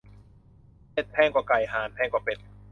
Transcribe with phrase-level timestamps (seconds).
[0.91, 2.37] เป็ดแพงกว่าไก่ ห่านแพงกว่าเป็ด